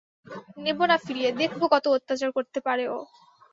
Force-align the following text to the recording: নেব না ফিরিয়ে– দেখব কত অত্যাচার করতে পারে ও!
নেব 0.57 0.79
না 0.85 0.97
ফিরিয়ে– 1.03 1.37
দেখব 1.41 1.61
কত 1.73 1.85
অত্যাচার 1.91 2.29
করতে 2.37 2.59
পারে 2.67 2.83
ও! 2.89 2.97